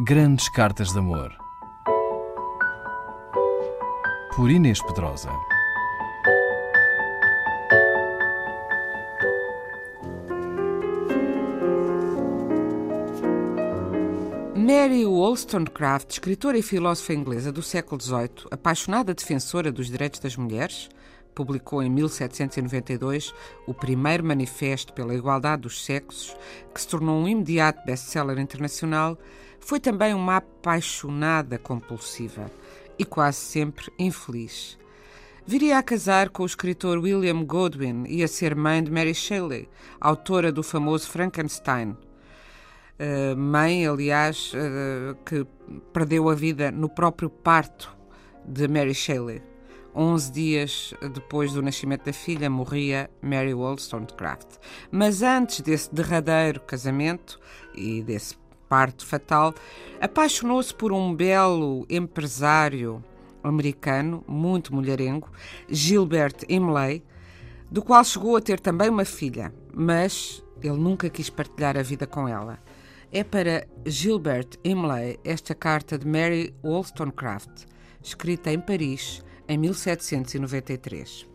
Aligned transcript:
Grandes 0.00 0.48
Cartas 0.48 0.92
de 0.92 0.98
Amor. 1.00 1.32
Por 4.36 4.48
Inês 4.48 4.80
Pedrosa. 4.80 5.32
Mary 14.68 15.06
Wollstonecraft, 15.06 16.10
escritora 16.10 16.58
e 16.58 16.62
filósofa 16.62 17.14
inglesa 17.14 17.50
do 17.50 17.62
século 17.62 17.98
XVIII, 17.98 18.48
apaixonada 18.50 19.14
defensora 19.14 19.72
dos 19.72 19.86
direitos 19.86 20.20
das 20.20 20.36
mulheres, 20.36 20.90
publicou 21.34 21.82
em 21.82 21.88
1792 21.88 23.32
o 23.66 23.72
primeiro 23.72 24.22
manifesto 24.22 24.92
pela 24.92 25.14
igualdade 25.14 25.62
dos 25.62 25.82
sexos, 25.82 26.36
que 26.74 26.82
se 26.82 26.86
tornou 26.86 27.18
um 27.18 27.26
imediato 27.26 27.82
best-seller 27.86 28.38
internacional, 28.38 29.16
foi 29.58 29.80
também 29.80 30.12
uma 30.12 30.36
apaixonada 30.36 31.56
compulsiva 31.56 32.50
e 32.98 33.06
quase 33.06 33.38
sempre 33.38 33.90
infeliz. 33.98 34.76
Viria 35.46 35.78
a 35.78 35.82
casar 35.82 36.28
com 36.28 36.42
o 36.42 36.46
escritor 36.46 36.98
William 36.98 37.42
Godwin 37.42 38.04
e 38.06 38.22
a 38.22 38.28
ser 38.28 38.54
mãe 38.54 38.84
de 38.84 38.90
Mary 38.90 39.14
Shelley, 39.14 39.66
autora 39.98 40.52
do 40.52 40.62
famoso 40.62 41.08
Frankenstein. 41.08 41.96
Uh, 42.98 43.36
mãe, 43.36 43.86
aliás, 43.86 44.52
uh, 44.54 45.14
que 45.24 45.46
perdeu 45.92 46.28
a 46.28 46.34
vida 46.34 46.72
no 46.72 46.88
próprio 46.88 47.30
parto 47.30 47.96
de 48.44 48.66
Mary 48.66 48.94
Shelley. 48.94 49.40
11 49.94 50.32
dias 50.32 50.94
depois 51.12 51.52
do 51.52 51.62
nascimento 51.62 52.04
da 52.04 52.12
filha, 52.12 52.48
morria 52.48 53.10
Mary 53.22 53.54
Wollstonecraft. 53.54 54.56
Mas 54.90 55.22
antes 55.22 55.60
desse 55.60 55.92
derradeiro 55.92 56.60
casamento 56.60 57.40
e 57.74 58.02
desse 58.02 58.36
parto 58.68 59.04
fatal, 59.06 59.54
apaixonou-se 60.00 60.74
por 60.74 60.92
um 60.92 61.14
belo 61.14 61.86
empresário 61.88 63.02
americano, 63.42 64.22
muito 64.26 64.74
mulherengo, 64.74 65.30
Gilbert 65.68 66.44
Imlay, 66.48 67.02
do 67.70 67.82
qual 67.82 68.04
chegou 68.04 68.36
a 68.36 68.40
ter 68.40 68.60
também 68.60 68.88
uma 68.88 69.04
filha, 69.04 69.52
mas 69.74 70.44
ele 70.62 70.76
nunca 70.76 71.08
quis 71.08 71.30
partilhar 71.30 71.76
a 71.76 71.82
vida 71.82 72.06
com 72.06 72.28
ela. 72.28 72.58
É 73.10 73.24
para 73.24 73.66
Gilbert 73.86 74.58
Imlay 74.62 75.18
esta 75.24 75.54
carta 75.54 75.96
de 75.96 76.06
Mary 76.06 76.54
Wollstonecraft, 76.62 77.64
escrita 78.02 78.52
em 78.52 78.60
Paris 78.60 79.24
em 79.48 79.56
1793. 79.56 81.26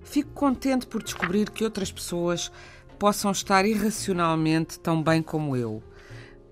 Fico 0.00 0.30
contente 0.30 0.86
por 0.86 1.02
descobrir 1.02 1.50
que 1.50 1.62
outras 1.62 1.92
pessoas 1.92 2.50
possam 2.98 3.32
estar 3.32 3.66
irracionalmente 3.66 4.80
tão 4.80 5.02
bem 5.02 5.22
como 5.22 5.54
eu. 5.58 5.82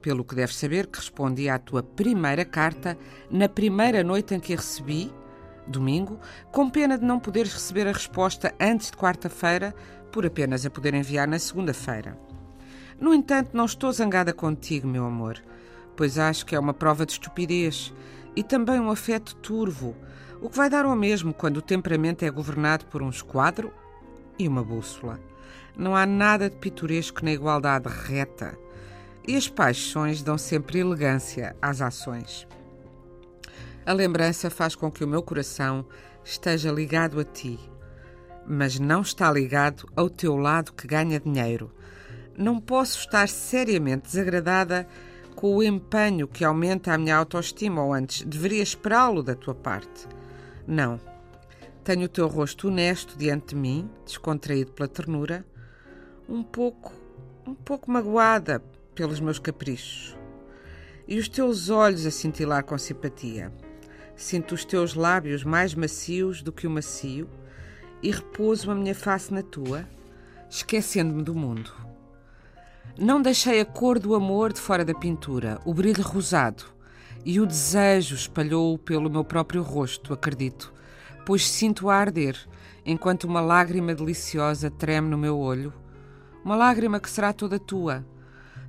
Pelo 0.03 0.23
que 0.23 0.35
deves 0.35 0.57
saber 0.57 0.87
que 0.87 0.99
respondi 0.99 1.49
à 1.49 1.59
tua 1.59 1.83
primeira 1.83 2.45
carta 2.45 2.99
na 3.31 3.49
primeira 3.49 4.05
noite 4.05 4.35
em 4.35 4.41
que 4.41 4.53
a 4.53 4.57
recebi, 4.57 5.11
domingo, 5.67 6.21
com 6.53 6.69
pena 6.69 6.99
de 6.99 7.07
não 7.07 7.19
poderes 7.19 7.55
receber 7.55 7.89
a 7.89 7.93
resposta 7.93 8.55
antes 8.61 8.91
de 8.91 8.99
quarta-feira, 8.99 9.75
por 10.13 10.27
apenas 10.27 10.67
a 10.67 10.71
poder 10.71 10.93
enviar 10.93 11.27
na 11.27 11.39
segunda-feira. 11.39 12.34
No 13.01 13.13
entanto, 13.13 13.51
não 13.53 13.65
estou 13.65 13.93
zangada 13.93 14.33
contigo, 14.33 14.87
meu 14.87 15.05
amor, 15.05 15.43
pois 15.97 16.19
acho 16.19 16.47
que 16.47 16.55
é 16.55 16.59
uma 16.59 16.75
prova 16.75 17.05
de 17.05 17.13
estupidez 17.13 17.93
e 18.37 18.43
também 18.43 18.81
um 18.81 18.91
afeto 18.91 19.35
turvo, 19.37 19.97
o 20.41 20.49
que 20.49 20.57
vai 20.57 20.69
dar 20.69 20.85
ao 20.85 20.97
mesmo 20.97 21.33
quando 21.33 21.59
o 21.59 21.63
temperamento 21.63 22.25
é 22.25 22.31
governado 22.31 22.87
por 22.87 23.03
um 23.03 23.09
esquadro 23.09 23.73
e 24.39 24.47
uma 24.47 24.63
bússola. 24.63 25.21
Não 25.77 25.97
há 25.97 26.07
nada 26.07 26.49
de 26.49 26.57
pitoresco 26.57 27.25
na 27.25 27.33
igualdade 27.33 27.89
reta, 27.89 28.57
e 29.27 29.37
as 29.37 29.49
paixões 29.49 30.23
dão 30.23 30.37
sempre 30.37 30.79
elegância 30.79 31.57
às 31.61 31.81
ações. 31.81 32.47
A 33.87 33.93
lembrança 33.93 34.51
faz 34.51 34.75
com 34.75 34.91
que 34.91 35.05
o 35.05 35.09
meu 35.09 35.23
coração 35.23 35.87
esteja 36.25 36.71
ligado 36.71 37.21
a 37.21 37.25
ti, 37.25 37.59
mas 38.47 38.79
não 38.79 39.03
está 39.03 39.31
ligado 39.31 39.89
ao 39.97 40.09
teu 40.09 40.37
lado 40.37 40.73
que 40.73 40.87
ganha 40.87 41.21
dinheiro. 41.21 41.71
Não 42.37 42.61
posso 42.61 42.99
estar 42.99 43.29
seriamente 43.29 44.09
desagradada 44.09 44.87
com 45.35 45.55
o 45.55 45.63
empenho 45.63 46.27
que 46.27 46.45
aumenta 46.45 46.93
a 46.93 46.99
minha 46.99 47.17
autoestima, 47.17 47.83
ou 47.83 47.93
antes, 47.93 48.23
deveria 48.23 48.63
esperá-lo 48.63 49.23
da 49.23 49.35
tua 49.35 49.55
parte. 49.55 50.07
Não. 50.67 51.01
Tenho 51.85 52.07
o 52.07 52.09
teu 52.09 52.27
rosto 52.27 52.69
honesto 52.69 53.17
diante 53.19 53.55
de 53.55 53.57
mim, 53.57 53.91
descontraído 54.05 54.73
pela 54.73 54.89
ternura, 54.89 55.45
um 56.29 56.43
pouco, 56.43 56.93
um 57.47 57.55
pouco 57.55 57.91
magoada 57.91 58.63
pelos 58.95 59.21
meus 59.21 59.39
caprichos. 59.39 60.17
E 61.07 61.19
os 61.19 61.29
teus 61.29 61.69
olhos 61.69 62.07
a 62.07 62.11
cintilar 62.11 62.65
com 62.65 62.79
simpatia. 62.79 63.53
Sinto 64.17 64.55
os 64.55 64.65
teus 64.65 64.95
lábios 64.95 65.45
mais 65.45 65.75
macios 65.75 66.43
do 66.43 66.53
que 66.53 66.67
o 66.67 66.71
macio 66.71 67.29
e 68.03 68.11
repouso 68.11 68.71
a 68.71 68.75
minha 68.75 68.95
face 68.95 69.33
na 69.33 69.43
tua, 69.43 69.87
esquecendo-me 70.49 71.23
do 71.23 71.35
mundo. 71.35 71.71
Não 72.97 73.21
deixei 73.21 73.61
a 73.61 73.65
cor 73.65 73.99
do 73.99 74.15
amor 74.15 74.53
de 74.53 74.61
fora 74.61 74.85
da 74.85 74.95
pintura, 74.95 75.61
o 75.65 75.75
brilho 75.75 76.05
rosado, 76.05 76.63
e 77.25 77.41
o 77.41 77.47
desejo 77.47 78.15
espalhou 78.15 78.79
pelo 78.79 79.11
meu 79.11 79.25
próprio 79.25 79.63
rosto, 79.63 80.13
acredito, 80.13 80.73
pois 81.27 81.51
sinto 81.51 81.91
a 81.91 81.97
arder, 81.97 82.39
enquanto 82.87 83.25
uma 83.25 83.41
lágrima 83.41 83.97
deliciosa 83.97 84.71
treme 84.71 85.09
no 85.09 85.19
meu 85.19 85.37
olho, 85.37 85.73
uma 86.45 86.55
lágrima 86.55 87.01
que 87.01 87.11
será 87.11 87.33
toda 87.33 87.59
tua, 87.59 88.07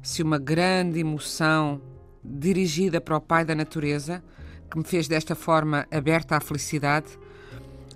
se 0.01 0.23
uma 0.23 0.39
grande 0.39 0.99
emoção 0.99 1.79
dirigida 2.23 2.99
para 2.99 3.17
o 3.17 3.21
Pai 3.21 3.45
da 3.45 3.53
Natureza, 3.53 4.23
que 4.71 4.77
me 4.79 4.83
fez 4.83 5.07
desta 5.07 5.35
forma 5.35 5.85
aberta 5.91 6.35
à 6.35 6.39
felicidade, 6.39 7.19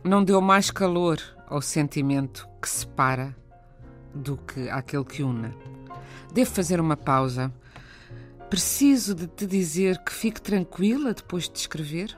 não 0.03 0.23
deu 0.23 0.39
mais 0.39 0.69
calor 0.69 1.19
ao 1.47 1.59
sentimento 1.59 2.47
que 2.61 2.69
separa 2.69 3.35
do 4.13 4.37
que 4.37 4.69
aquele 4.69 5.05
que 5.05 5.23
une. 5.23 5.78
Devo 6.33 6.51
fazer 6.51 6.79
uma 6.79 6.97
pausa 6.97 7.53
Preciso 8.49 9.13
de 9.13 9.27
te 9.27 9.45
dizer 9.45 10.03
que 10.03 10.11
fique 10.11 10.41
tranquila 10.41 11.13
depois 11.13 11.43
de 11.43 11.51
te 11.51 11.57
escrever? 11.57 12.17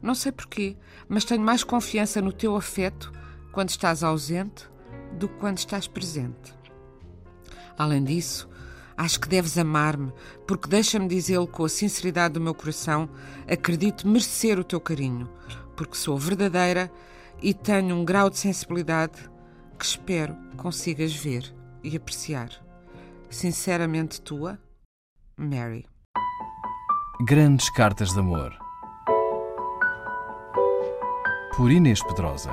Não 0.00 0.14
sei 0.14 0.30
porquê, 0.30 0.76
mas 1.08 1.24
tenho 1.24 1.42
mais 1.42 1.64
confiança 1.64 2.22
no 2.22 2.32
teu 2.32 2.54
afeto 2.54 3.10
quando 3.50 3.70
estás 3.70 4.04
ausente 4.04 4.68
do 5.18 5.28
que 5.28 5.34
quando 5.34 5.58
estás 5.58 5.88
presente. 5.88 6.54
Além 7.76 8.04
disso, 8.04 8.48
acho 8.96 9.18
que 9.18 9.28
deves 9.28 9.58
amar-me, 9.58 10.12
porque 10.46 10.68
deixa-me 10.68 11.08
dizê-lo 11.08 11.48
com 11.48 11.64
a 11.64 11.68
sinceridade 11.68 12.34
do 12.34 12.40
meu 12.40 12.54
coração, 12.54 13.10
acredito 13.50 14.06
merecer 14.06 14.60
o 14.60 14.64
teu 14.64 14.80
carinho, 14.80 15.28
porque 15.74 15.96
sou 15.96 16.16
verdadeira 16.16 16.88
e 17.42 17.52
tenho 17.52 17.96
um 17.96 18.04
grau 18.04 18.30
de 18.30 18.38
sensibilidade 18.38 19.28
que 19.76 19.84
espero 19.84 20.36
consigas 20.56 21.12
ver 21.12 21.52
e 21.82 21.96
apreciar. 21.96 22.63
Sinceramente 23.34 24.20
tua, 24.22 24.60
Mary. 25.36 25.84
Grandes 27.26 27.68
Cartas 27.70 28.12
de 28.14 28.20
Amor. 28.20 28.56
Por 31.56 31.72
Inês 31.72 32.00
Pedrosa. 32.04 32.52